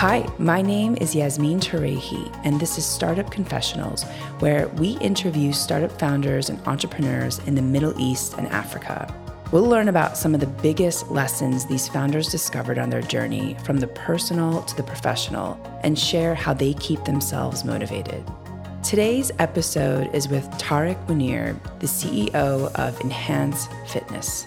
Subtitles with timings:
[0.00, 4.04] Hi, my name is Yasmin Tarehi, and this is Startup Confessionals,
[4.38, 9.14] where we interview startup founders and entrepreneurs in the Middle East and Africa.
[9.52, 13.76] We'll learn about some of the biggest lessons these founders discovered on their journey, from
[13.78, 18.24] the personal to the professional, and share how they keep themselves motivated.
[18.82, 24.46] Today's episode is with Tarek Munir, the CEO of Enhance Fitness.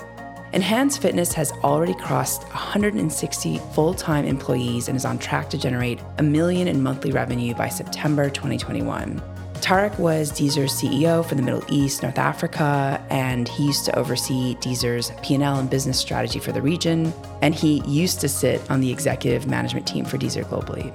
[0.54, 6.00] Enhance Fitness has already crossed 160 full time employees and is on track to generate
[6.19, 9.19] a million in monthly revenue by September 2021.
[9.55, 14.55] Tarek was Deezer's CEO for the Middle East, North Africa, and he used to oversee
[14.57, 17.11] Deezer's P&L and business strategy for the region,
[17.42, 20.93] and he used to sit on the executive management team for Deezer globally.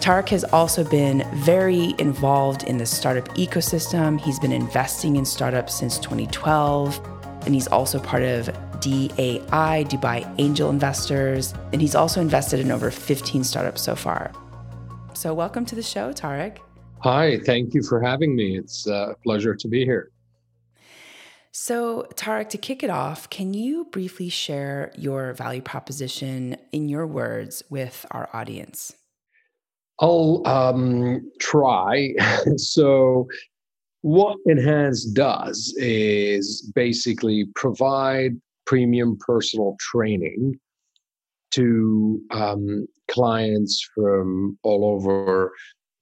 [0.00, 4.20] Tarek has also been very involved in the startup ecosystem.
[4.20, 7.00] He's been investing in startups since 2012,
[7.46, 12.90] and he's also part of DAI, Dubai Angel Investors, and he's also invested in over
[12.90, 14.32] 15 startups so far.
[15.14, 16.58] So, welcome to the show, Tarek.
[17.00, 18.58] Hi, thank you for having me.
[18.58, 20.10] It's a pleasure to be here.
[21.52, 27.06] So, Tarek, to kick it off, can you briefly share your value proposition in your
[27.06, 28.94] words with our audience?
[29.98, 32.14] I'll um, try.
[32.56, 33.28] so,
[34.02, 40.58] what Enhance does is basically provide premium personal training
[41.52, 45.52] to um, clients from all over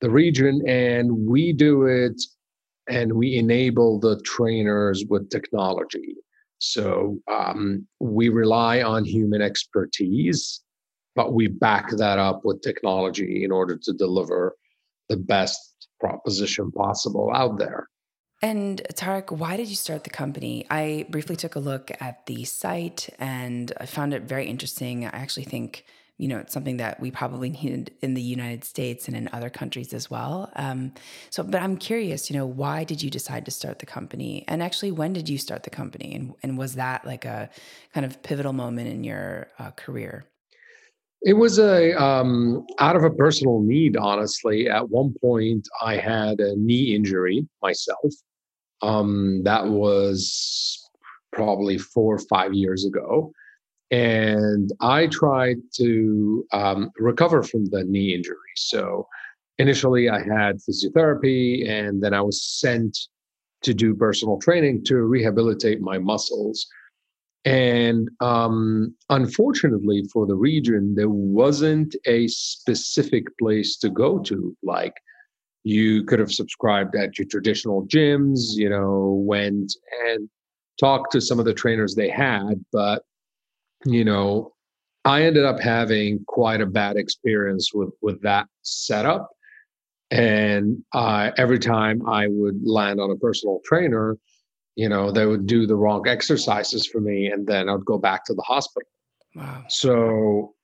[0.01, 0.63] the region.
[0.67, 2.21] And we do it
[2.89, 6.15] and we enable the trainers with technology.
[6.59, 10.61] So um, we rely on human expertise,
[11.15, 14.57] but we back that up with technology in order to deliver
[15.09, 17.89] the best proposition possible out there.
[18.41, 20.65] And Tarek, why did you start the company?
[20.71, 25.05] I briefly took a look at the site and I found it very interesting.
[25.05, 25.85] I actually think,
[26.19, 29.51] you know, it's something that we probably need in the United States and in other
[29.51, 30.53] countries as well.
[30.55, 30.93] Um,
[31.31, 34.45] so, but I'm curious, you know, why did you decide to start the company?
[34.47, 36.15] And actually, when did you start the company?
[36.15, 37.51] And, and was that like a
[37.93, 40.27] kind of pivotal moment in your uh, career?
[41.23, 44.69] It was a um, out of a personal need, honestly.
[44.69, 48.15] At one point, I had a knee injury myself,
[48.83, 50.89] um, that was
[51.33, 53.33] probably four or five years ago.
[53.91, 58.37] And I tried to um, recover from the knee injury.
[58.57, 59.07] So
[59.59, 62.99] initially, I had physiotherapy, and then I was sent
[63.63, 66.67] to do personal training to rehabilitate my muscles.
[67.45, 74.95] And um, unfortunately for the region, there wasn't a specific place to go to, like
[75.69, 79.71] you could have subscribed at your traditional gyms, you know, went
[80.07, 80.29] and
[80.81, 82.65] talked to some of the trainers they had.
[82.73, 83.03] But,
[83.85, 84.55] you know,
[85.05, 89.29] I ended up having quite a bad experience with, with that setup.
[90.11, 94.17] And uh, every time I would land on a personal trainer,
[94.75, 98.25] you know, they would do the wrong exercises for me, and then I'd go back
[98.27, 98.89] to the hospital.
[99.35, 99.65] Wow.
[99.69, 100.55] So,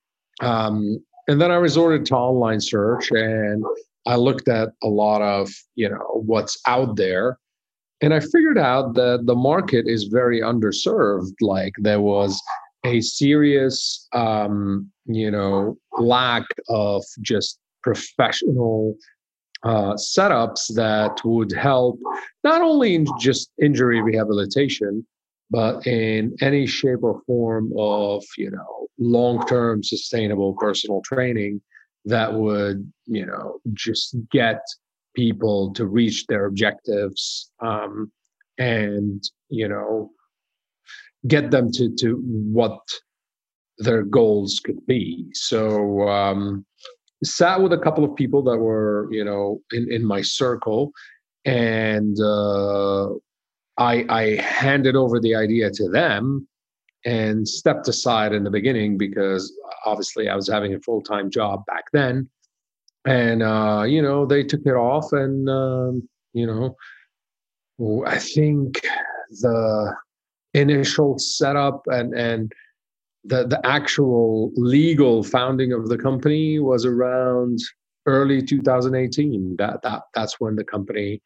[0.41, 3.63] um, and then I resorted to online search and
[4.05, 7.39] I looked at a lot of, you know, what's out there.
[8.01, 11.33] And I figured out that the market is very underserved.
[11.41, 12.41] Like there was
[12.85, 18.95] a serious, um, you know, lack of just professional
[19.63, 21.99] uh, setups that would help
[22.43, 25.05] not only in just injury rehabilitation,
[25.49, 31.61] but in any shape or form of, you know, long-term sustainable personal training
[32.05, 34.61] that would you know just get
[35.15, 38.11] people to reach their objectives um,
[38.57, 40.11] and you know
[41.27, 42.79] get them to to what
[43.79, 45.27] their goals could be.
[45.33, 46.65] So um,
[47.23, 50.91] sat with a couple of people that were you know in in my circle
[51.45, 53.09] and uh,
[53.77, 56.47] I, I handed over the idea to them
[57.05, 59.53] and stepped aside in the beginning because
[59.85, 62.29] obviously I was having a full time job back then.
[63.05, 65.13] And, uh, you know, they took it off.
[65.13, 66.75] And, um, you know,
[68.07, 68.81] I think
[69.29, 69.93] the
[70.55, 72.51] initial setup and, and,
[73.27, 77.59] the, the actual legal founding of the company was around
[78.05, 79.55] early 2018.
[79.57, 81.21] That that that's when the company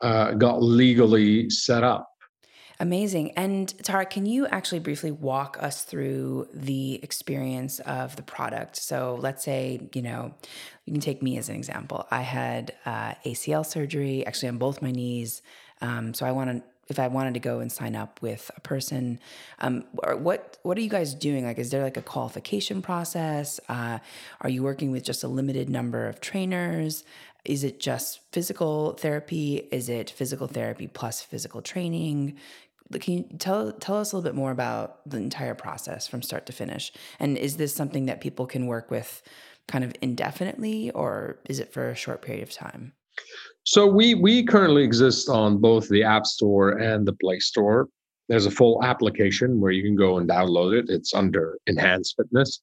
[0.00, 2.08] uh, got legally set up.
[2.80, 3.32] Amazing.
[3.32, 8.76] And Tarek, can you actually briefly walk us through the experience of the product?
[8.76, 10.34] So let's say, you know,
[10.84, 12.06] you can take me as an example.
[12.10, 15.42] I had uh, ACL surgery, actually on both my knees.
[15.80, 18.60] Um, so I want to if I wanted to go and sign up with a
[18.60, 19.18] person,
[19.58, 21.44] um, what what are you guys doing?
[21.44, 23.58] Like, is there like a qualification process?
[23.68, 23.98] Uh,
[24.40, 27.04] are you working with just a limited number of trainers?
[27.44, 29.68] Is it just physical therapy?
[29.70, 32.36] Is it physical therapy plus physical training?
[32.92, 36.46] Can you tell tell us a little bit more about the entire process from start
[36.46, 36.92] to finish?
[37.18, 39.22] And is this something that people can work with
[39.66, 42.92] kind of indefinitely, or is it for a short period of time?
[43.64, 47.88] So we we currently exist on both the App Store and the Play Store.
[48.28, 50.86] There's a full application where you can go and download it.
[50.88, 52.60] It's under Enhanced Fitness.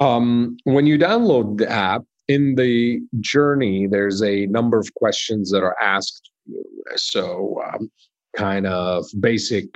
[0.00, 5.64] Um, when you download the app, in the journey, there's a number of questions that
[5.64, 6.30] are asked.
[6.94, 7.90] So, um,
[8.36, 9.66] kind of basic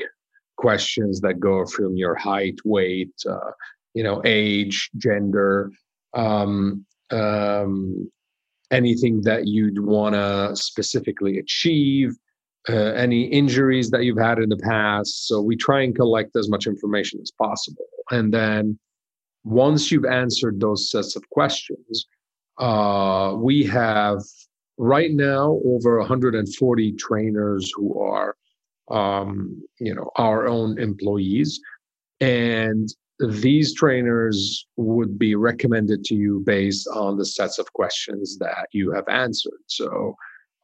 [0.56, 3.50] questions that go from your height, weight, uh,
[3.94, 5.70] you know, age, gender,
[6.14, 8.10] um, um,
[8.70, 12.12] anything that you'd want to specifically achieve,
[12.68, 15.26] uh, any injuries that you've had in the past.
[15.26, 17.86] So we try and collect as much information as possible.
[18.10, 18.78] And then
[19.44, 22.06] once you've answered those sets of questions,
[22.58, 24.22] uh, we have
[24.78, 28.36] right now over 140 trainers who are,
[28.90, 31.60] um, you know, our own employees.
[32.20, 32.88] And
[33.18, 38.92] these trainers would be recommended to you based on the sets of questions that you
[38.92, 39.60] have answered.
[39.66, 40.16] So,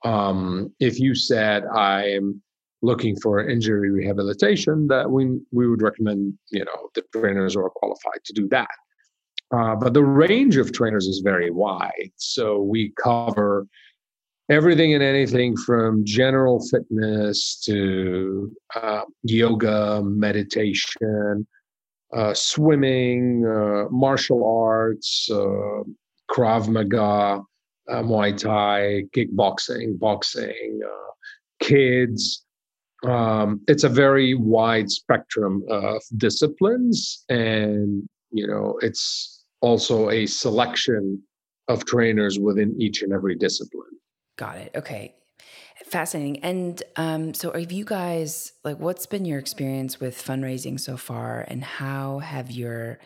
[0.04, 2.42] um, if you said I'm
[2.82, 8.24] looking for injury rehabilitation, that we we would recommend you know the trainers are qualified
[8.24, 8.70] to do that.
[9.52, 12.12] Uh, but the range of trainers is very wide.
[12.16, 13.66] So we cover
[14.50, 21.46] everything and anything from general fitness to uh, yoga, meditation,
[22.12, 25.84] uh, swimming, uh, martial arts, uh,
[26.28, 27.40] Krav Maga,
[27.88, 31.10] uh, Muay Thai, kickboxing, boxing, uh,
[31.60, 32.44] kids.
[33.06, 38.02] Um, it's a very wide spectrum of disciplines, and
[38.32, 41.22] you know, it's also a selection
[41.68, 43.99] of trainers within each and every discipline.
[44.40, 44.70] Got it.
[44.74, 45.14] Okay.
[45.84, 46.42] Fascinating.
[46.42, 51.44] And um, so, have you guys like what's been your experience with fundraising so far,
[51.46, 53.00] and how have your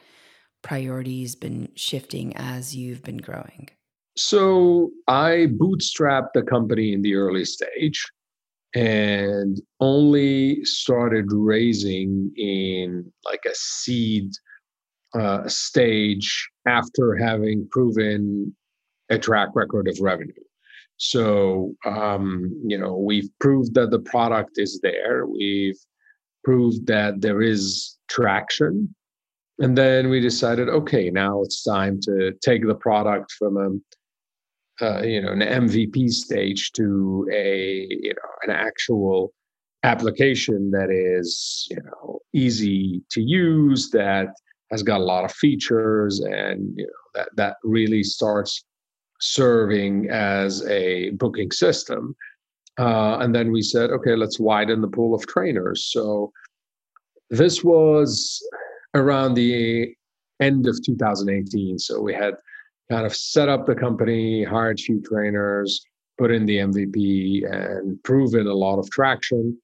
[0.63, 3.69] priorities been shifting as you've been growing?
[4.17, 8.01] So, I bootstrapped the company in the early stage
[8.77, 14.31] and only started raising in like a seed
[15.15, 18.55] uh, stage after having proven
[19.11, 20.44] a track record of revenue.
[20.97, 25.27] So, um, you know, we've proved that the product is there.
[25.27, 25.79] We've
[26.45, 28.95] proved that there is traction.
[29.59, 35.03] And then we decided, okay, now it's time to take the product from a, uh,
[35.03, 39.33] you know, an MVP stage to a, you know, an actual
[39.85, 44.29] application that is, you know, easy to use, that
[44.71, 48.65] has got a lot of features, and you know, that that really starts
[49.25, 52.15] serving as a booking system.
[52.79, 55.89] Uh, and then we said, okay, let's widen the pool of trainers.
[55.91, 56.33] So
[57.31, 58.43] this was
[58.95, 59.95] around the
[60.41, 61.79] end of 2018.
[61.79, 62.35] So we had
[62.91, 65.85] kind of set up the company, hired a few trainers,
[66.19, 69.57] put in the MVP, and proven a lot of traction.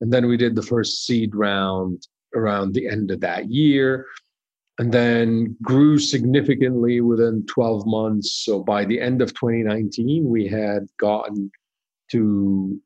[0.00, 4.04] And then we did the first seed round around the end of that year
[4.78, 8.44] and then grew significantly within 12 months.
[8.44, 11.50] So by the end of 2019, we had gotten
[12.10, 12.80] to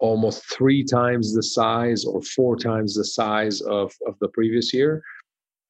[0.00, 5.02] almost three times the size or four times the size of, of the previous year.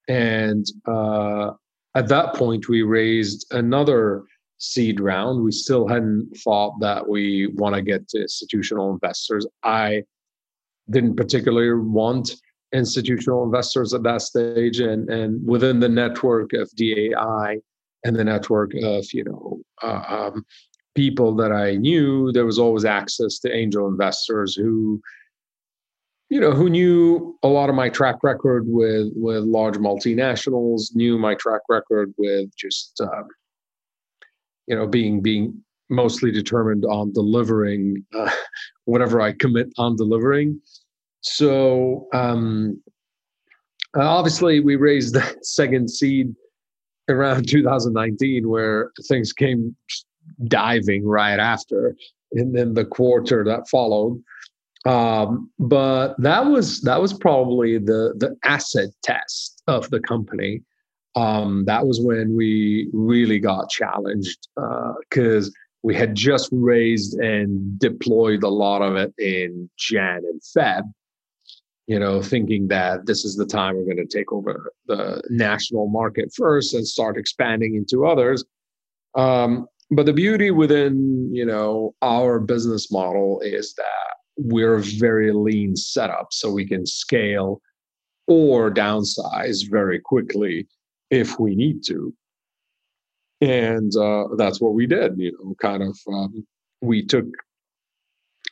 [0.09, 1.51] And uh,
[1.95, 4.25] at that point, we raised another
[4.59, 5.43] seed round.
[5.43, 9.47] We still hadn't thought that we want to get to institutional investors.
[9.63, 10.05] I
[10.89, 12.37] didn't particularly want
[12.73, 17.59] institutional investors at that stage and and within the network of DAI
[18.05, 20.45] and the network of you know uh, um,
[20.95, 25.01] people that I knew there was always access to angel investors who
[26.29, 31.19] you know who knew a lot of my track record with with large multinationals knew
[31.19, 33.27] my track record with just um,
[34.67, 38.31] you know being being mostly determined on delivering uh,
[38.85, 40.61] whatever I commit on delivering
[41.23, 42.81] so um,
[43.97, 46.35] uh, obviously, we raised the second seed
[47.09, 49.77] around 2019, where things came
[50.47, 51.97] diving right after,
[52.33, 54.23] and then the quarter that followed.
[54.87, 60.63] Um, but that was that was probably the the asset test of the company.
[61.17, 65.51] Um, that was when we really got challenged because uh,
[65.83, 70.85] we had just raised and deployed a lot of it in Jan and Feb,
[71.91, 75.89] you know, thinking that this is the time we're going to take over the national
[75.89, 78.45] market first and start expanding into others.
[79.17, 85.33] Um, but the beauty within, you know, our business model is that we're a very
[85.33, 87.61] lean setup, so we can scale
[88.29, 90.69] or downsize very quickly
[91.11, 92.15] if we need to
[93.41, 95.19] and uh, that's what we did.
[95.19, 96.47] You know, kind of um,
[96.83, 97.25] we took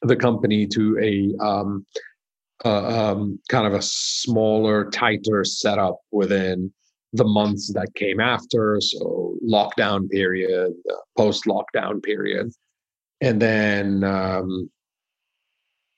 [0.02, 1.86] the company to a um,
[2.64, 6.72] uh, um, kind of a smaller, tighter setup within
[7.12, 8.80] the months that came after.
[8.80, 12.52] So lockdown period, uh, post lockdown period,
[13.20, 14.70] and then um,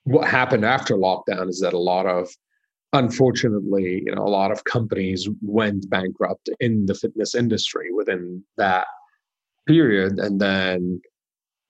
[0.05, 2.29] what happened after lockdown is that a lot of
[2.93, 8.87] unfortunately, you know, a lot of companies went bankrupt in the fitness industry within that
[9.67, 10.19] period.
[10.19, 11.01] And then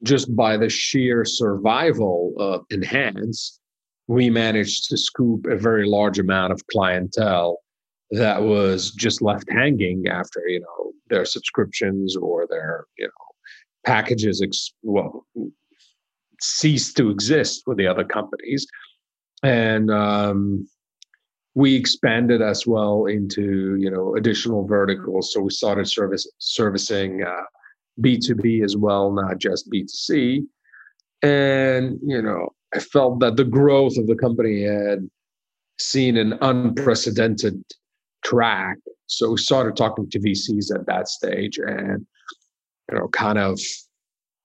[0.03, 3.60] just by the sheer survival of Enhance,
[4.11, 7.59] we managed to scoop a very large amount of clientele
[8.11, 13.25] that was just left hanging after, you know, their subscriptions or their, you know,
[13.87, 15.25] packages, ex- well,
[16.41, 18.67] ceased to exist with the other companies.
[19.45, 20.67] And um,
[21.55, 27.43] we expanded as well into you know additional verticals so we started service servicing uh,
[28.01, 30.47] b2b as well not just b2c
[31.23, 35.09] and you know i felt that the growth of the company had
[35.79, 37.63] seen an unprecedented
[38.25, 42.07] track so we started talking to vcs at that stage and
[42.91, 43.59] you know kind of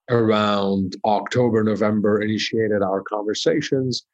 [0.10, 4.06] around october november initiated our conversations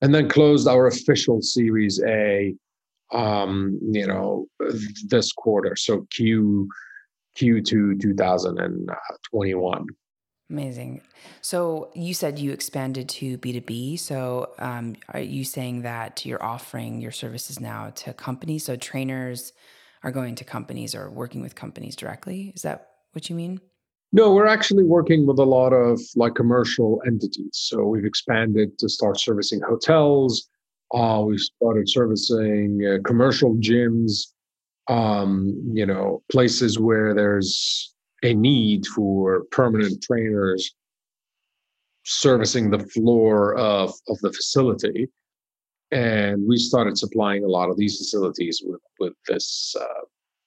[0.00, 2.54] and then closed our official Series A,
[3.12, 4.46] um, you know,
[5.08, 5.74] this quarter.
[5.76, 6.68] So Q
[7.36, 9.86] Q2 2021.
[10.50, 11.02] Amazing.
[11.42, 13.98] So you said you expanded to B2B.
[13.98, 18.64] So um, are you saying that you're offering your services now to companies?
[18.64, 19.52] So trainers
[20.02, 22.52] are going to companies or working with companies directly?
[22.54, 23.60] Is that what you mean?
[24.12, 27.50] No, we're actually working with a lot of like commercial entities.
[27.52, 30.48] So we've expanded to start servicing hotels.
[30.94, 34.28] Uh, we started servicing uh, commercial gyms.
[34.88, 40.74] Um, you know, places where there's a need for permanent trainers
[42.04, 45.08] servicing the floor of of the facility.
[45.90, 50.04] And we started supplying a lot of these facilities with with this, uh,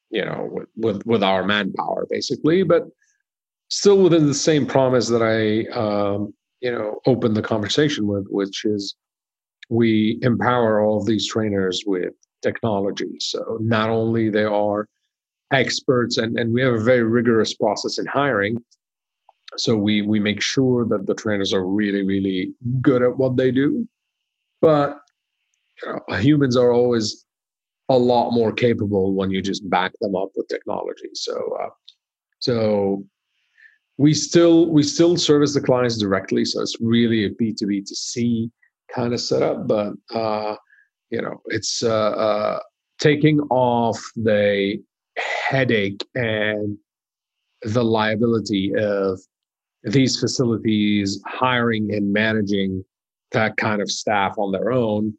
[0.10, 2.64] you know, with, with with our manpower, basically.
[2.64, 2.88] But
[3.70, 8.66] still within the same promise that I, um, you know, opened the conversation with, which
[8.66, 8.96] is
[9.70, 13.16] we empower all of these trainers with technology.
[13.20, 14.88] So not only they are
[15.52, 18.58] experts, and, and we have a very rigorous process in hiring.
[19.58, 23.52] So we we make sure that the trainers are really really good at what they
[23.52, 23.88] do,
[24.62, 25.00] but
[25.84, 27.26] you know, humans are always
[27.90, 31.10] a lot more capable when you just back them up with technology.
[31.14, 31.70] So uh,
[32.40, 33.04] so
[33.98, 38.50] we still we still service the clients directly so it's really a b2b to c
[38.94, 40.56] kind of setup but uh
[41.12, 42.60] you know it's uh, uh
[43.00, 44.82] taking off the
[45.18, 46.78] headache and
[47.64, 49.20] the liability of
[49.84, 52.84] these facilities hiring and managing
[53.32, 55.14] that kind of staff on their own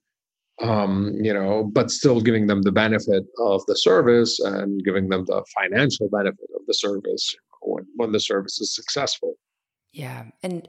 [0.61, 5.25] um, you know, but still giving them the benefit of the service and giving them
[5.27, 9.35] the financial benefit of the service when, when the service is successful.
[9.93, 10.27] Yeah.
[10.43, 10.69] And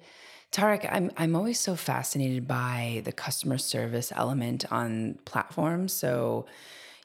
[0.51, 5.93] Tarek, I'm I'm always so fascinated by the customer service element on platforms.
[5.93, 6.45] So,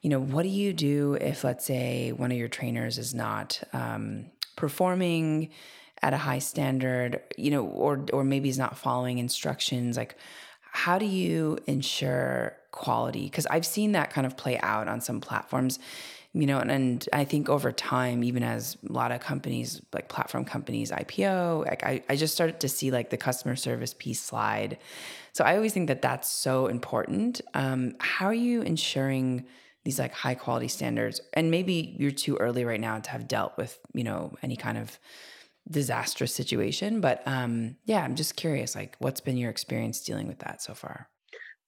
[0.03, 3.61] you know, what do you do if, let's say, one of your trainers is not
[3.73, 4.27] um,
[4.57, 5.51] performing
[6.03, 9.97] at a high standard, you know, or or maybe is not following instructions?
[9.97, 10.17] Like,
[10.61, 13.25] how do you ensure quality?
[13.25, 15.79] Because I've seen that kind of play out on some platforms
[16.35, 20.09] you know, and, and I think over time, even as a lot of companies, like
[20.09, 24.21] platform companies, IPO, like I, I just started to see like the customer service piece
[24.21, 24.79] slide.
[25.33, 27.41] So I always think that that's so important.
[27.55, 29.47] Um, how are you ensuring
[29.89, 31.19] these like high quality standards?
[31.33, 34.77] And maybe you're too early right now to have dealt with, you know, any kind
[34.77, 34.99] of
[35.71, 37.01] disastrous situation.
[37.01, 40.75] But um, yeah, I'm just curious, like, what's been your experience dealing with that so
[40.75, 41.09] far?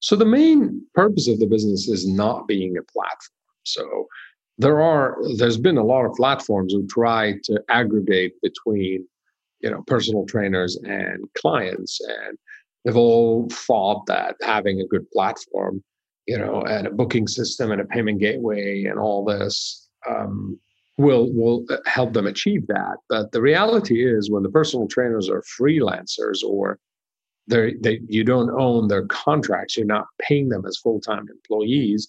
[0.01, 3.39] So the main purpose of the business is not being a platform.
[3.63, 4.07] So
[4.59, 9.07] there are there's been a lot of platforms who try to aggregate between
[9.61, 12.39] you know personal trainers and clients and
[12.85, 15.83] they've all thought that having a good platform
[16.31, 20.57] you know and a booking system and a payment gateway and all this um,
[20.97, 22.99] will will help them achieve that.
[23.09, 26.79] But the reality is, when the personal trainers are freelancers or
[27.49, 32.07] they they you don't own their contracts, you're not paying them as full time employees.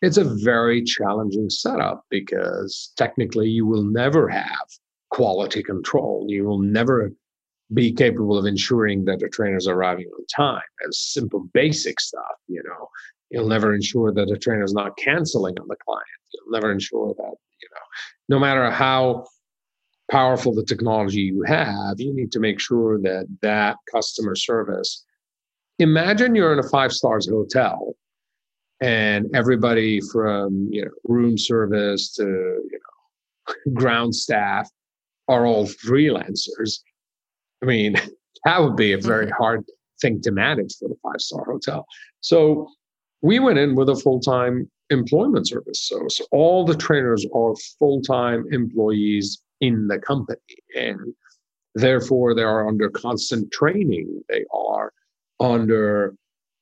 [0.00, 4.66] It's a very challenging setup because technically you will never have
[5.10, 6.24] quality control.
[6.26, 7.12] You will never
[7.72, 10.62] be capable of ensuring that the trainers arriving on time.
[10.82, 12.88] And simple basic stuff you know.
[13.30, 16.04] You'll never ensure that the trainer is not canceling on the client.
[16.34, 17.82] You'll never ensure that you know.
[18.28, 19.26] No matter how
[20.10, 25.04] powerful the technology you have you need to make sure that that customer service
[25.78, 27.94] imagine you're in a five stars hotel
[28.80, 34.68] and everybody from you know room service to you know ground staff
[35.28, 36.80] are all freelancers
[37.62, 37.94] I mean,
[38.44, 39.42] that would be a very mm-hmm.
[39.42, 39.64] hard
[40.00, 41.86] thing to manage for the five star hotel.
[42.20, 42.68] So
[43.22, 45.86] we went in with a full time employment service.
[45.86, 50.38] So, so all the trainers are full time employees in the company.
[50.74, 51.14] And
[51.74, 54.22] therefore, they are under constant training.
[54.28, 54.92] They are
[55.38, 56.14] under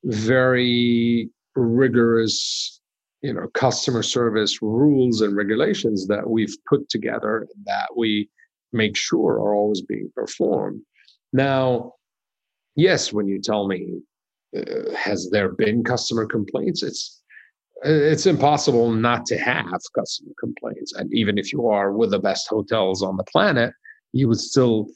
[0.04, 2.80] very rigorous
[3.22, 8.28] you know customer service rules and regulations that we've put together that we
[8.72, 10.80] make sure are always being performed.
[11.32, 11.92] Now,
[12.76, 14.00] yes, when you tell me,
[14.56, 16.82] uh, has there been customer complaints?
[16.82, 17.22] It's
[17.82, 22.48] it's impossible not to have customer complaints, and even if you are with the best
[22.48, 23.72] hotels on the planet,
[24.12, 24.86] you would still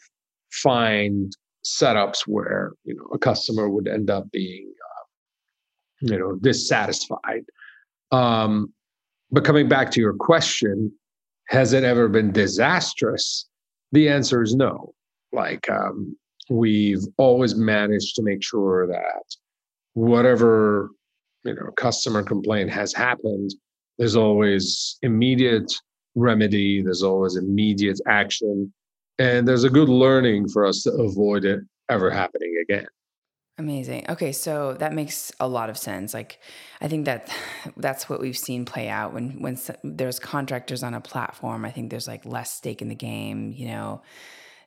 [0.51, 1.33] find
[1.65, 5.05] setups where you know a customer would end up being uh,
[6.01, 7.45] you know dissatisfied.
[8.11, 8.73] Um,
[9.31, 10.93] but coming back to your question,
[11.49, 13.49] has it ever been disastrous?
[13.93, 14.95] The answer is no.
[15.33, 16.17] Like um,
[16.51, 19.23] we've always managed to make sure that
[19.95, 20.91] whatever
[21.45, 23.55] you know customer complaint has happened,
[23.99, 25.73] there's always immediate
[26.15, 26.83] remedy.
[26.83, 28.73] There's always immediate action,
[29.19, 32.87] and there's a good learning for us to avoid it ever happening again.
[33.59, 34.07] Amazing.
[34.09, 36.15] Okay, so that makes a lot of sense.
[36.15, 36.41] Like,
[36.81, 37.31] I think that
[37.77, 41.65] that's what we've seen play out when when there's contractors on a platform.
[41.65, 43.53] I think there's like less stake in the game.
[43.53, 44.03] You know,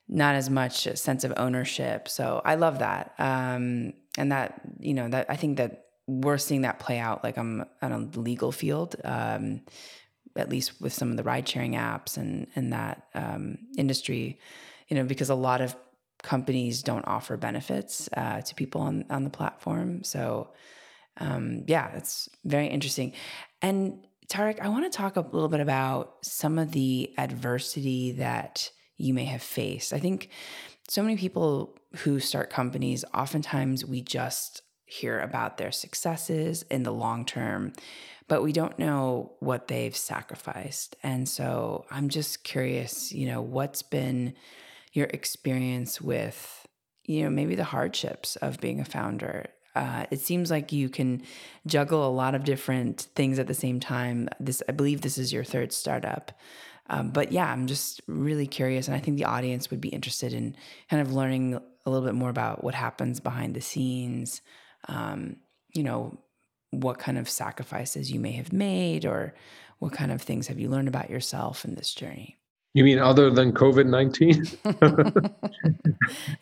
[0.08, 2.08] not as much sense of ownership.
[2.08, 6.62] So I love that, um, and that you know that I think that we're seeing
[6.62, 7.24] that play out.
[7.24, 8.96] Like I'm on a legal field.
[9.04, 9.62] Um,
[10.38, 14.38] at least with some of the ride sharing apps and and that um, industry,
[14.90, 15.76] you know, because a lot of
[16.26, 20.04] companies don't offer benefits uh, to people on, on the platform.
[20.04, 20.50] So,
[21.18, 23.14] um, yeah, it's very interesting.
[23.62, 28.72] And Tarek, I want to talk a little bit about some of the adversity that
[28.98, 29.94] you may have faced.
[29.94, 30.30] I think
[30.88, 36.92] so many people who start companies, oftentimes we just hear about their successes in the
[36.92, 37.74] long term,
[38.28, 40.96] but we don't know what they've sacrificed.
[41.04, 44.34] And so I'm just curious, you know, what's been
[44.94, 46.68] your experience with,
[47.04, 49.48] you know, maybe the hardships of being a founder.
[49.76, 51.22] Uh, it seems like you can
[51.68, 54.30] juggle a lot of different things at the same time.
[54.40, 56.32] This, I believe, this is your third startup.
[56.90, 60.34] Um, but yeah, I'm just really curious, and I think the audience would be interested
[60.34, 60.56] in
[60.90, 64.42] kind of learning a little bit more about what happens behind the scenes.
[64.88, 65.38] Um,
[65.74, 66.18] you know,
[66.72, 69.34] what kind of sacrifices you may have made, or
[69.80, 72.38] what kind of things have you learned about yourself in this journey?
[72.76, 74.48] You mean other than COVID 19?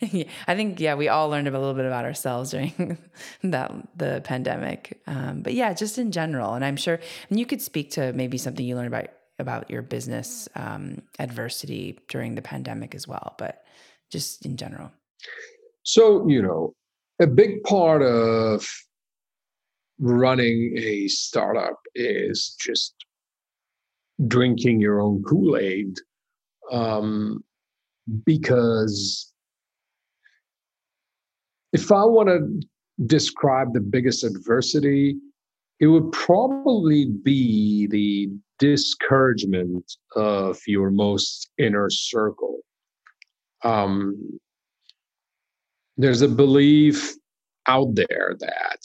[0.00, 2.98] yeah, I think, yeah, we all learned a little bit about ourselves during
[3.44, 5.00] that the pandemic.
[5.06, 6.54] Um, but yeah, just in general.
[6.54, 6.98] And I'm sure,
[7.30, 11.98] and you could speak to maybe something you learned about about your business um, adversity
[12.08, 13.64] during the pandemic as well, but
[14.10, 14.92] just in general.
[15.82, 16.74] So, you know,
[17.20, 18.66] a big part of
[19.98, 22.94] running a startup is just
[24.28, 25.98] drinking your own Kool Aid
[26.70, 27.42] um,
[28.24, 29.32] because
[31.72, 32.60] if I want to
[33.06, 35.16] describe the biggest adversity,
[35.80, 42.60] it would probably be the discouragement of your most inner circle.
[43.62, 44.38] Um,
[45.96, 47.14] there's a belief
[47.66, 48.78] out there that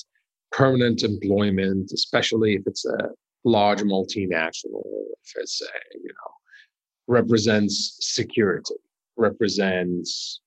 [0.51, 3.09] permanent employment, especially if it's a
[3.43, 4.83] large multinational,
[5.23, 6.31] if it's a you know
[7.07, 8.75] represents security,
[9.17, 10.41] represents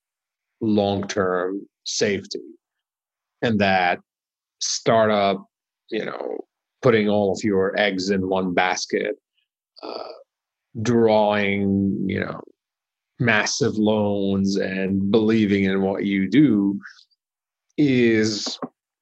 [0.61, 2.41] long term safety.
[3.43, 3.99] And that
[4.61, 5.45] startup,
[5.91, 6.39] you know,
[6.83, 9.17] putting all of your eggs in one basket,
[9.83, 10.13] uh,
[10.83, 12.41] drawing, you know,
[13.19, 16.79] massive loans and believing in what you do
[17.79, 18.59] is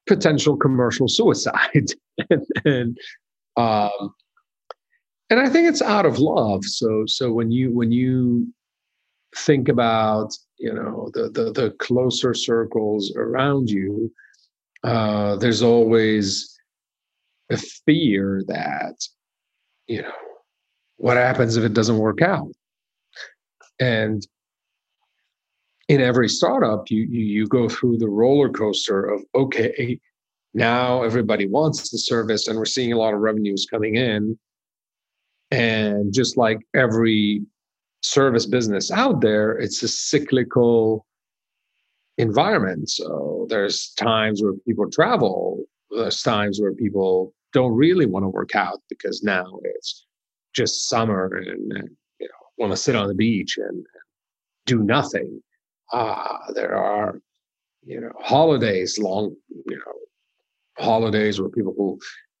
[0.07, 1.91] potential commercial suicide.
[2.29, 2.97] and, and
[3.57, 4.13] um,
[5.29, 6.63] and I think it's out of love.
[6.65, 8.47] So so when you when you
[9.35, 14.11] think about you know the the, the closer circles around you,
[14.83, 16.57] uh, there's always
[17.51, 18.95] a fear that
[19.87, 20.11] you know
[20.97, 22.51] what happens if it doesn't work out,
[23.79, 24.25] and
[25.87, 29.99] in every startup you, you you go through the roller coaster of okay
[30.53, 34.37] now everybody wants the service and we're seeing a lot of revenues coming in
[35.51, 37.41] and just like every
[38.01, 41.05] service business out there, it's a cyclical
[42.17, 42.89] environment.
[42.89, 48.55] So there's times where people travel, there's times where people don't really want to work
[48.55, 50.05] out because now it's
[50.53, 53.85] just summer and, and you know want to sit on the beach and
[54.65, 55.41] do nothing.
[55.93, 57.19] Uh, there are
[57.83, 59.93] you know holidays, long you know
[60.77, 61.99] holidays where people will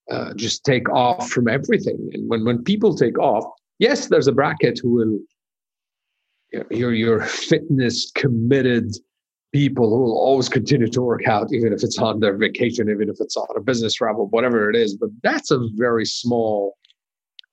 [0.09, 2.09] uh, just take off from everything.
[2.13, 3.45] And when, when people take off,
[3.79, 5.19] yes, there's a bracket who will,
[6.51, 8.93] you know, your, your fitness committed
[9.51, 13.09] people who will always continue to work out, even if it's on their vacation, even
[13.09, 14.95] if it's on a business travel, whatever it is.
[14.95, 16.77] But that's a very small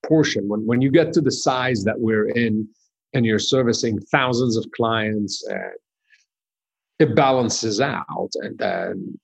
[0.05, 0.47] portion.
[0.47, 2.67] When, when you get to the size that we're in
[3.13, 5.45] and you're servicing thousands of clients,
[6.99, 8.31] it balances out.
[8.35, 9.19] And then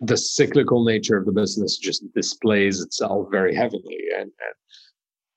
[0.00, 4.54] the cyclical nature of the business just displays itself very heavily and, and,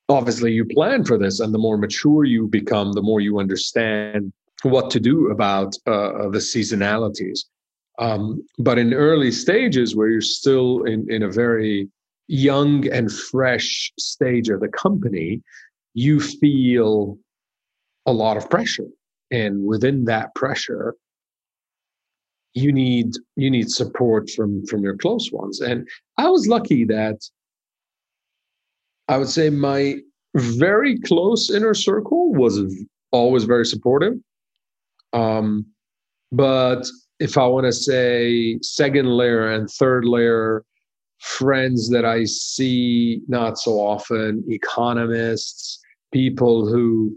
[0.09, 4.33] obviously you plan for this and the more mature you become the more you understand
[4.63, 7.39] what to do about uh, the seasonalities.
[7.97, 11.89] Um, but in early stages where you're still in, in a very
[12.27, 15.41] young and fresh stage of the company
[15.95, 17.17] you feel
[18.05, 18.87] a lot of pressure.
[19.31, 20.95] And within that pressure
[22.53, 25.61] you need you need support from from your close ones.
[25.61, 27.17] And i was lucky that
[29.07, 29.97] i would say my
[30.35, 32.59] very close inner circle was
[33.11, 34.13] always very supportive
[35.13, 35.65] um
[36.31, 36.87] but
[37.19, 40.63] if i want to say second layer and third layer
[41.19, 45.79] friends that i see not so often economists
[46.11, 47.15] people who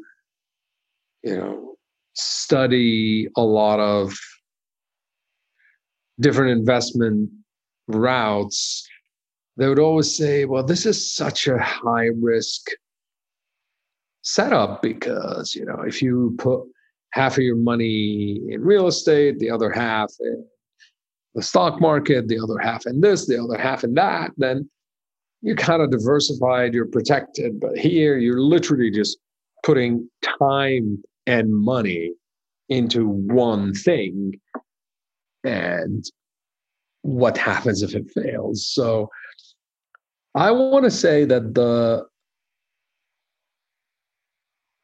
[1.22, 1.74] you know
[2.14, 4.14] study a lot of
[6.20, 7.30] different investment
[7.88, 8.86] routes,
[9.56, 12.68] they would always say, well, this is such a high risk
[14.22, 16.62] setup because, you know, if you put
[17.12, 20.44] half of your money in real estate, the other half in
[21.34, 24.68] the stock market, the other half in this, the other half in that, then
[25.40, 27.60] you're kind of diversified, you're protected.
[27.60, 29.18] But here, you're literally just
[29.62, 32.12] putting time and money
[32.68, 34.32] into one thing
[35.44, 36.04] and
[37.02, 38.66] what happens if it fails.
[38.66, 39.08] So
[40.34, 42.06] I want to say that the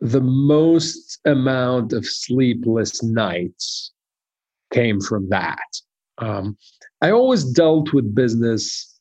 [0.00, 3.92] the most amount of sleepless nights
[4.72, 5.58] came from that.
[6.18, 6.56] Um,
[7.00, 8.98] I always dealt with business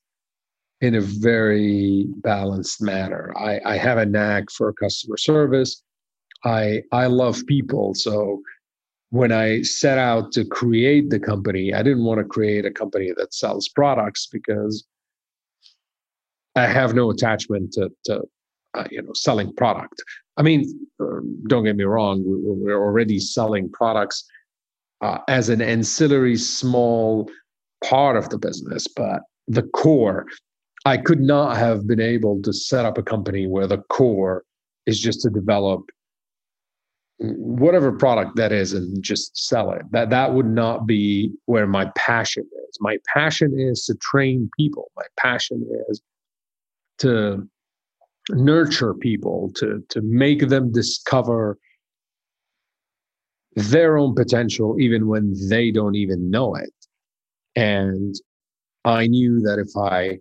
[0.81, 3.33] in a very balanced manner.
[3.37, 5.81] I, I have a knack for customer service.
[6.45, 8.41] I I love people, so
[9.09, 13.11] when I set out to create the company, I didn't want to create a company
[13.17, 14.85] that sells products because
[16.55, 18.23] I have no attachment to, to
[18.73, 20.03] uh, you know, selling product.
[20.37, 20.87] I mean,
[21.47, 22.23] don't get me wrong,
[22.63, 24.23] we, are already selling products
[25.01, 27.29] uh, as an ancillary small
[27.83, 30.25] part of the business, but the core,
[30.85, 34.43] I could not have been able to set up a company where the core
[34.85, 35.81] is just to develop
[37.19, 39.81] whatever product that is and just sell it.
[39.91, 42.77] That that would not be where my passion is.
[42.79, 44.91] My passion is to train people.
[44.95, 46.01] My passion is
[46.99, 47.47] to
[48.29, 51.57] nurture people to to make them discover
[53.55, 56.73] their own potential even when they don't even know it.
[57.55, 58.15] And
[58.85, 60.17] i knew that if i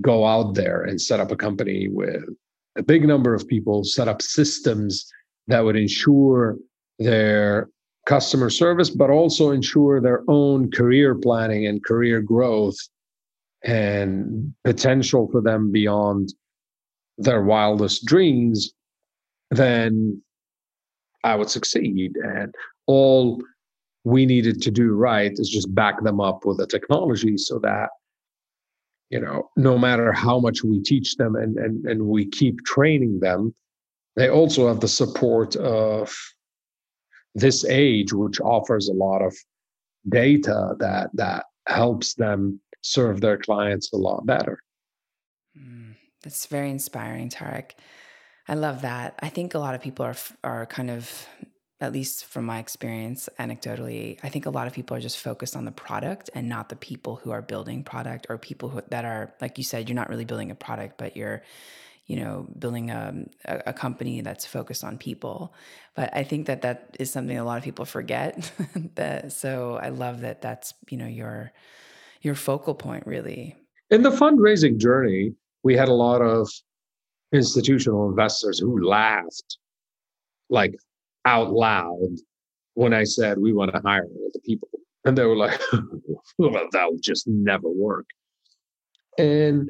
[0.00, 2.24] go out there and set up a company with
[2.76, 5.06] a big number of people set up systems
[5.46, 6.56] that would ensure
[6.98, 7.68] their
[8.06, 12.76] customer service, but also ensure their own career planning and career growth
[13.64, 16.32] and potential for them beyond
[17.18, 18.72] their wildest dreams,
[19.50, 20.22] then
[21.22, 22.16] I would succeed.
[22.16, 22.54] And
[22.86, 23.42] all
[24.04, 27.88] we needed to do right is just back them up with the technology so that
[29.10, 33.20] you know no matter how much we teach them and and, and we keep training
[33.20, 33.54] them
[34.16, 36.14] they also have the support of
[37.34, 39.36] this age, which offers a lot of
[40.08, 44.58] data that that helps them serve their clients a lot better.
[45.58, 45.93] Mm,
[46.24, 47.72] That's very inspiring, Tarek.
[48.48, 49.18] I love that.
[49.22, 51.28] I think a lot of people are are kind of
[51.80, 55.54] at least from my experience anecdotally, I think a lot of people are just focused
[55.54, 59.04] on the product and not the people who are building product or people who, that
[59.04, 61.42] are like you said you're not really building a product but you're
[62.06, 65.54] you know building um, a, a company that's focused on people
[65.94, 68.52] but i think that that is something a lot of people forget
[68.94, 71.52] that so i love that that's you know your
[72.20, 73.56] your focal point really
[73.90, 76.48] in the fundraising journey we had a lot of
[77.32, 79.58] institutional investors who laughed
[80.50, 80.76] like
[81.24, 82.10] out loud
[82.74, 84.68] when I said we want to hire the people.
[85.04, 85.60] And they were like,
[86.38, 88.06] well, that will just never work.
[89.18, 89.68] And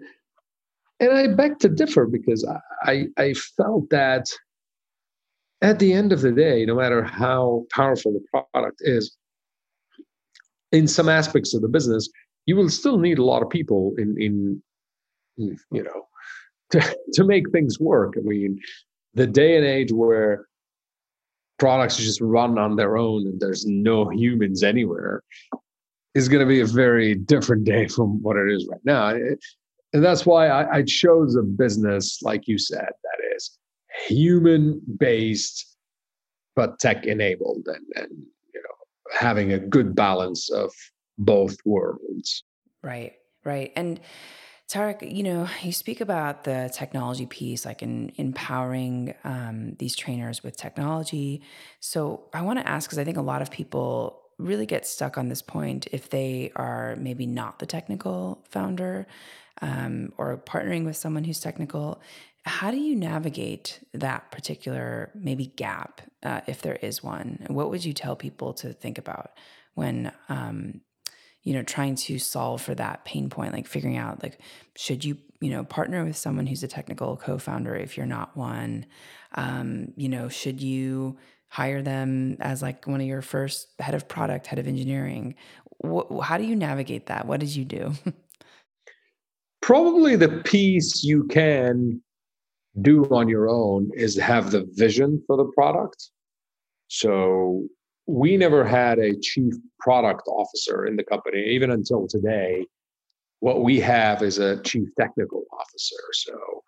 [1.01, 2.47] and I beg to differ because
[2.85, 4.27] I, I felt that
[5.61, 9.17] at the end of the day, no matter how powerful the product is,
[10.71, 12.09] in some aspects of the business,
[12.47, 14.63] you will still need a lot of people in in
[15.37, 16.07] you know
[16.71, 18.15] to, to make things work.
[18.17, 18.59] I mean,
[19.15, 20.47] the day and age where
[21.59, 25.23] products just run on their own and there's no humans anywhere
[26.15, 29.09] is going to be a very different day from what it is right now.
[29.93, 33.59] And that's why I, I chose a business, like you said, that is
[34.07, 35.77] human based,
[36.57, 38.11] but tech enabled and, and,
[38.53, 40.73] you know, having a good balance of
[41.19, 42.43] both worlds.
[42.83, 43.73] Right, right.
[43.77, 44.01] And
[44.69, 50.43] Tarek, you know, you speak about the technology piece, like in empowering um, these trainers
[50.43, 51.43] with technology.
[51.81, 55.19] So I want to ask, because I think a lot of people really get stuck
[55.19, 59.07] on this point if they are maybe not the technical founder
[59.63, 62.01] um, or partnering with someone who's technical.
[62.47, 67.47] How do you navigate that particular maybe gap, uh, if there is one?
[67.49, 69.33] What would you tell people to think about
[69.75, 70.81] when um,
[71.45, 74.39] you know trying to solve for that pain point like figuring out like
[74.77, 78.87] should you you know partner with someone who's a technical co-founder if you're not one?
[79.35, 84.09] Um, you know should you hire them as like one of your first head of
[84.09, 85.37] product head of engineering?
[85.85, 87.27] Wh- how do you navigate that?
[87.27, 87.93] What did you do?
[89.63, 92.03] Probably the piece you can
[92.81, 96.11] do on your own is have the vision for the product.
[96.89, 97.67] So
[98.07, 102.67] we never had a chief product officer in the company, even until today.
[103.41, 105.97] What we have is a chief technical officer.
[106.13, 106.63] So,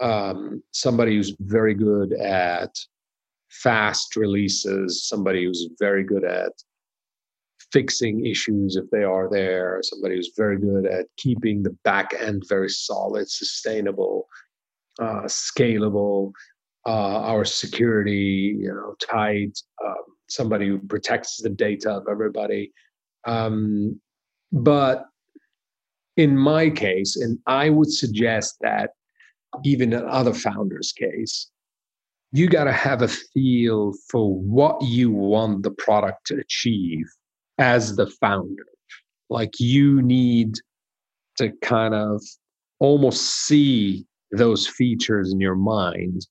[0.00, 2.70] um, somebody who's very good at
[3.50, 6.52] fast releases, somebody who's very good at
[7.72, 12.42] fixing issues if they are there, somebody who's very good at keeping the back end
[12.48, 14.28] very solid, sustainable,
[15.00, 16.32] uh, scalable,
[16.86, 19.58] uh, our security, you know, tight.
[19.84, 22.72] Um, somebody who protects the data of everybody.
[23.26, 24.00] Um,
[24.52, 25.06] but
[26.16, 28.90] in my case, and I would suggest that
[29.64, 31.50] even in other founders' case,
[32.32, 37.06] you got to have a feel for what you want the product to achieve
[37.58, 38.66] as the founder.
[39.30, 40.54] Like you need
[41.38, 42.20] to kind of
[42.80, 46.26] almost see those features in your mind,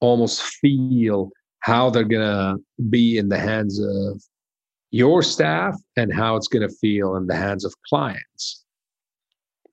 [0.00, 1.30] almost feel
[1.66, 2.56] how they're going to
[2.90, 4.22] be in the hands of
[4.92, 8.64] your staff and how it's going to feel in the hands of clients.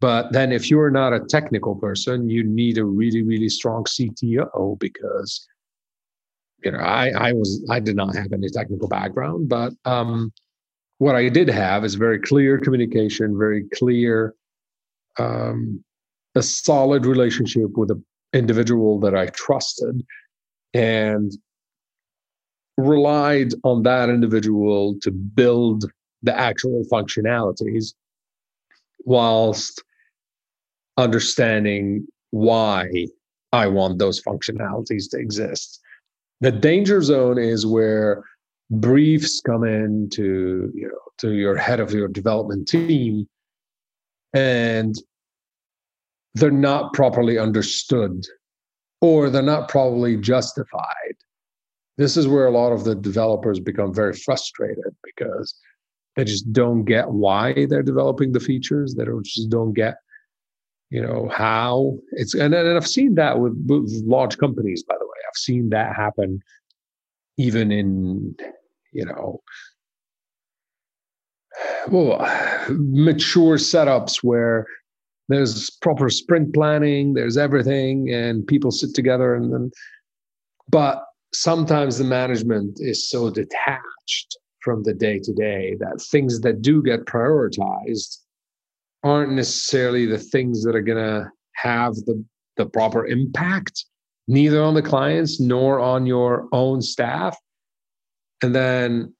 [0.01, 4.79] But then, if you're not a technical person, you need a really, really strong CTO
[4.79, 5.47] because,
[6.63, 10.33] you know, I, I was, I did not have any technical background, but um,
[10.97, 14.33] what I did have is very clear communication, very clear,
[15.19, 15.83] um,
[16.33, 18.03] a solid relationship with an
[18.33, 20.03] individual that I trusted,
[20.73, 21.31] and
[22.77, 25.85] relied on that individual to build
[26.21, 27.93] the actual functionalities
[29.05, 29.83] whilst
[30.97, 32.89] understanding why
[33.51, 35.79] I want those functionalities to exist.
[36.41, 38.23] The danger zone is where
[38.71, 43.27] briefs come in to you know to your head of your development team
[44.33, 44.95] and
[46.33, 48.25] they're not properly understood
[49.01, 51.15] or they're not properly justified
[51.97, 55.55] this is where a lot of the developers become very frustrated because
[56.15, 58.95] they just don't get why they're developing the features.
[58.95, 59.95] They don't just don't get,
[60.89, 65.05] you know, how it's and, and I've seen that with, with large companies, by the
[65.05, 65.11] way.
[65.27, 66.41] I've seen that happen
[67.37, 68.35] even in,
[68.91, 69.41] you know,
[71.87, 72.19] well,
[72.69, 74.65] mature setups where
[75.29, 79.71] there's proper sprint planning, there's everything, and people sit together and then,
[80.69, 81.03] but
[81.33, 86.81] sometimes the management is so detached from the day to day that things that do
[86.81, 88.19] get prioritized
[89.03, 92.23] aren't necessarily the things that are going to have the
[92.55, 93.85] the proper impact
[94.27, 97.37] neither on the clients nor on your own staff.
[98.41, 99.13] And then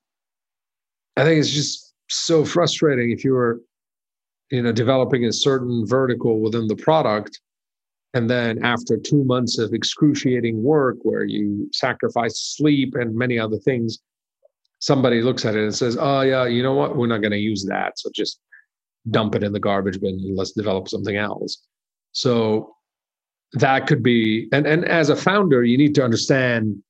[1.15, 3.59] i think it's just so frustrating if you're
[4.51, 7.39] you know developing a certain vertical within the product
[8.13, 13.57] and then after two months of excruciating work where you sacrifice sleep and many other
[13.57, 13.99] things
[14.79, 16.95] somebody looks at it and says oh yeah you know what?
[16.95, 17.97] We're not going to use that.
[17.97, 18.39] So just
[19.09, 21.57] dump it in the garbage bin and let's develop something else.
[22.11, 22.75] So
[23.53, 26.81] that could be and and as a founder you need to understand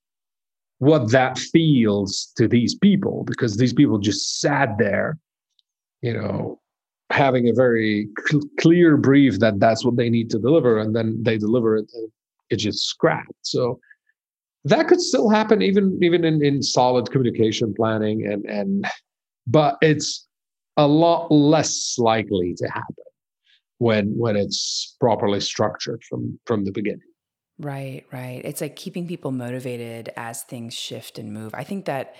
[0.79, 5.17] what that feels to these people because these people just sat there
[6.01, 6.59] you know
[7.13, 11.21] having a very cl- clear brief that that's what they need to deliver and then
[11.21, 11.85] they deliver it
[12.49, 13.31] it's just scrapped.
[13.41, 13.79] So
[14.65, 18.85] that could still happen even even in, in solid communication planning and and
[19.45, 20.27] but it's
[20.77, 23.05] a lot less likely to happen
[23.79, 27.01] when when it's properly structured from from the beginning.
[27.59, 28.41] Right right.
[28.45, 31.53] It's like keeping people motivated as things shift and move.
[31.53, 32.15] I think that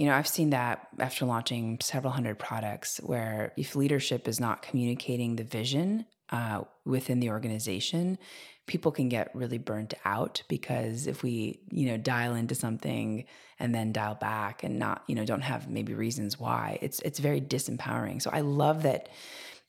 [0.00, 4.62] you know i've seen that after launching several hundred products where if leadership is not
[4.62, 8.18] communicating the vision uh, within the organization
[8.66, 13.24] people can get really burnt out because if we you know dial into something
[13.58, 17.18] and then dial back and not you know don't have maybe reasons why it's it's
[17.18, 19.08] very disempowering so i love that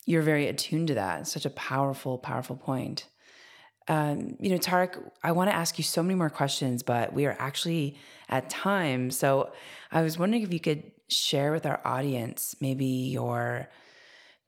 [0.06, 1.22] you're very attuned to that.
[1.22, 3.06] It's such a powerful, powerful point.
[3.88, 7.26] Um, you know, Tarek, I want to ask you so many more questions, but we
[7.26, 7.98] are actually
[8.30, 9.12] at time.
[9.12, 9.52] So
[9.92, 13.70] I was wondering if you could share with our audience maybe your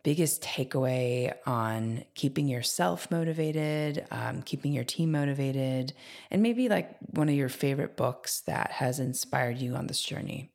[0.04, 5.93] biggest takeaway on keeping yourself motivated, um, keeping your team motivated,
[6.30, 10.52] and maybe like one of your favorite books that has inspired you on this journey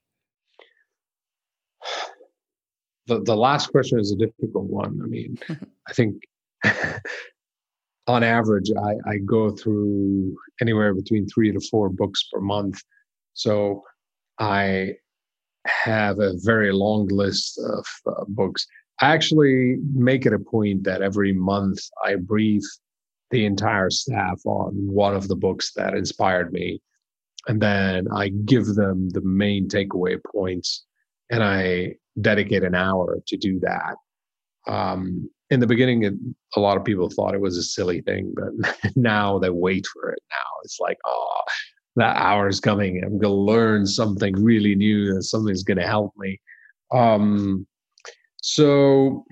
[3.08, 5.00] the, the last question is a difficult one.
[5.02, 5.38] I mean,
[5.88, 6.22] I think
[8.08, 12.80] on average, I, I go through anywhere between three to four books per month.
[13.34, 13.82] So
[14.38, 14.94] I
[15.66, 18.66] have a very long list of uh, books.
[19.00, 22.62] I actually make it a point that every month I brief
[23.30, 26.80] the entire staff on one of the books that inspired me.
[27.46, 30.84] And then I give them the main takeaway points
[31.30, 33.96] and I dedicate an hour to do that.
[34.66, 38.92] Um, in the beginning, a lot of people thought it was a silly thing, but
[38.96, 40.20] now they wait for it.
[40.30, 41.40] Now it's like, oh,
[41.96, 43.02] that hour is coming.
[43.02, 46.40] I'm going to learn something really new, something's going to help me.
[46.92, 47.66] Um,
[48.40, 49.24] so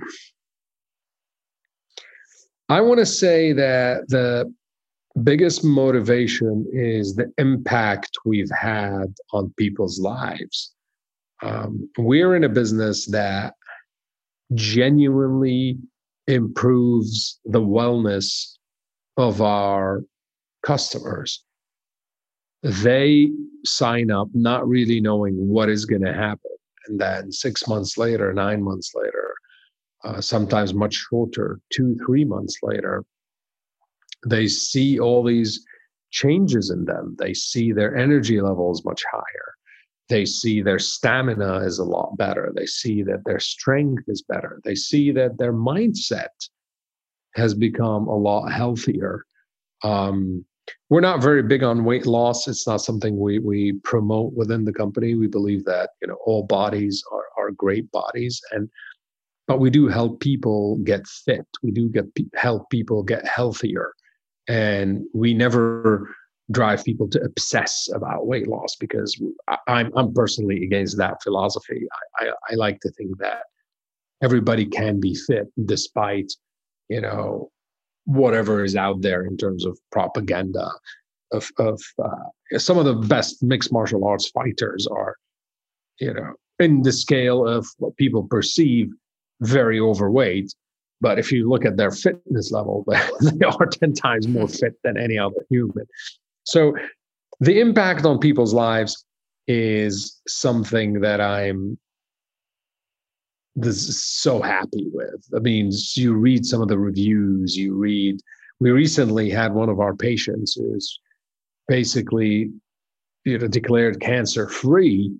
[2.68, 4.52] I want to say that the
[5.22, 10.74] biggest motivation is the impact we've had on people's lives
[11.42, 13.54] um, we're in a business that
[14.54, 15.78] genuinely
[16.26, 18.56] improves the wellness
[19.16, 20.02] of our
[20.64, 21.42] customers.
[22.62, 23.30] They
[23.64, 26.50] sign up not really knowing what is going to happen.
[26.88, 29.34] And then six months later, nine months later,
[30.04, 33.04] uh, sometimes much shorter, two, three months later,
[34.26, 35.64] they see all these
[36.10, 37.16] changes in them.
[37.18, 39.55] They see their energy levels much higher
[40.08, 42.52] they see their stamina is a lot better.
[42.54, 44.60] They see that their strength is better.
[44.64, 46.28] They see that their mindset
[47.34, 49.24] has become a lot healthier.
[49.82, 50.44] Um,
[50.90, 52.48] we're not very big on weight loss.
[52.48, 55.14] It's not something we we promote within the company.
[55.14, 58.68] We believe that you know all bodies are are great bodies, and
[59.46, 61.46] but we do help people get fit.
[61.62, 63.92] We do get help people get healthier,
[64.48, 66.08] and we never
[66.50, 71.86] drive people to obsess about weight loss because I, I'm I'm personally against that philosophy.
[72.20, 73.42] I, I, I like to think that
[74.22, 76.32] everybody can be fit despite
[76.88, 77.50] you know
[78.04, 80.70] whatever is out there in terms of propaganda
[81.32, 85.16] of of uh, some of the best mixed martial arts fighters are
[86.00, 88.88] you know in the scale of what people perceive
[89.40, 90.54] very overweight.
[91.02, 92.82] But if you look at their fitness level
[93.20, 95.86] they are 10 times more fit than any other human
[96.46, 96.74] so
[97.40, 99.04] the impact on people's lives
[99.46, 101.78] is something that I'm
[103.54, 105.26] this so happy with.
[105.34, 108.20] I mean, you read some of the reviews, you read,
[108.60, 111.00] we recently had one of our patients who's
[111.68, 112.50] basically
[113.24, 115.12] you know declared cancer free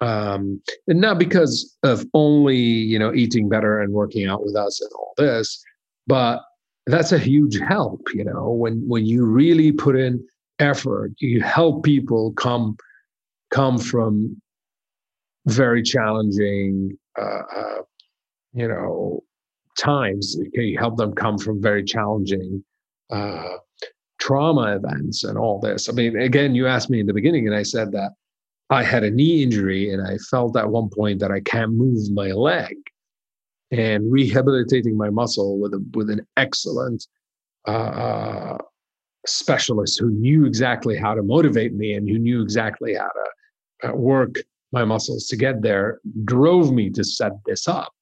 [0.00, 4.80] um, and not because of only you know eating better and working out with us
[4.80, 5.62] and all this
[6.06, 6.42] but
[6.86, 10.24] that's a huge help you know when when you really put in
[10.58, 11.12] effort.
[11.18, 12.76] You help people come
[13.50, 14.40] come from
[15.46, 17.82] very challenging, uh, uh,
[18.52, 19.22] you know,
[19.78, 20.36] times.
[20.52, 22.62] You help them come from very challenging
[23.10, 23.56] uh,
[24.20, 25.88] trauma events and all this.
[25.88, 28.12] I mean, again, you asked me in the beginning, and I said that
[28.70, 32.10] I had a knee injury and I felt at one point that I can't move
[32.12, 32.76] my leg.
[33.70, 37.06] And rehabilitating my muscle with a, with an excellent
[37.66, 38.56] uh,
[39.24, 43.90] uh specialist who knew exactly how to motivate me and who knew exactly how to
[43.90, 44.36] uh, work
[44.72, 47.92] my muscles to get there drove me to set this up.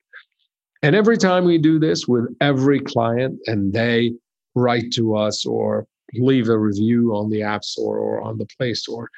[0.83, 4.13] And every time we do this with every client and they
[4.55, 8.75] write to us or leave a review on the App Store or on the Play
[8.75, 9.11] Store,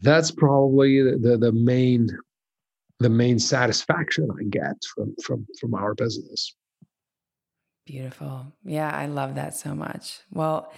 [0.00, 2.08] that's probably the, the, the main
[3.00, 6.54] the main satisfaction I get from from from our business.
[7.86, 8.52] Beautiful.
[8.64, 10.20] Yeah, I love that so much.
[10.30, 10.72] Well,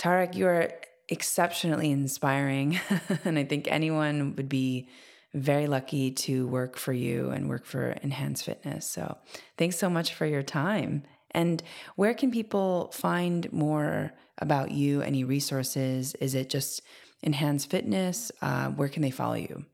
[0.00, 0.72] Tarek, you are
[1.08, 2.78] exceptionally inspiring.
[3.24, 4.88] and I think anyone would be
[5.34, 8.86] very lucky to work for you and work for Enhanced Fitness.
[8.86, 9.18] So
[9.56, 11.02] thanks so much for your time.
[11.32, 11.62] And
[11.96, 15.02] where can people find more about you?
[15.02, 16.14] Any resources?
[16.14, 16.82] Is it just
[17.22, 18.32] Enhanced Fitness?
[18.40, 19.66] Uh, where can they follow you?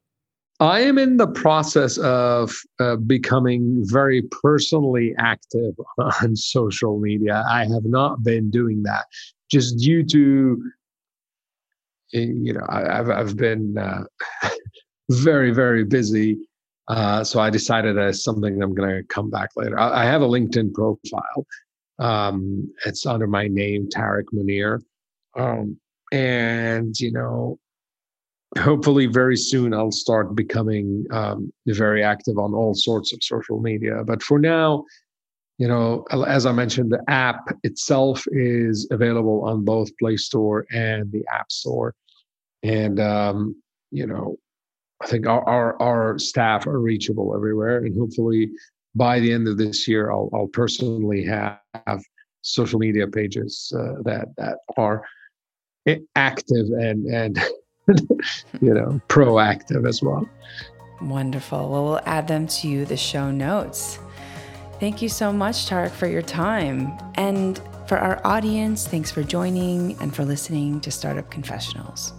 [0.60, 7.44] I am in the process of uh, becoming very personally active on social media.
[7.48, 9.06] I have not been doing that
[9.50, 10.70] just due to,
[12.14, 14.04] eh, you know, I, have I've been uh,
[15.10, 16.38] very very busy.
[16.86, 19.78] Uh, so I decided as something I'm going to come back later.
[19.78, 21.46] I, I, have a LinkedIn profile.
[21.98, 24.80] Um, it's under my name, Tarek Munir.
[25.34, 25.78] Um,
[26.12, 27.58] and you know
[28.58, 34.02] hopefully very soon I'll start becoming um, very active on all sorts of social media.
[34.04, 34.84] But for now,
[35.58, 41.10] you know, as I mentioned, the app itself is available on both Play Store and
[41.12, 41.94] the App Store,
[42.64, 43.54] and um,
[43.92, 44.36] you know,
[45.00, 48.50] I think our, our, our staff are reachable everywhere, and hopefully
[48.96, 51.60] by the end of this year, I'll I'll personally have,
[52.46, 55.02] social media pages uh, that that are
[56.14, 57.38] active and and
[58.60, 60.28] you know, proactive as well.
[61.00, 61.70] Wonderful.
[61.70, 63.98] Well, we'll add them to the show notes.
[64.80, 66.92] Thank you so much, Tarek, for your time.
[67.14, 72.12] And for our audience, thanks for joining and for listening to Startup Confessionals.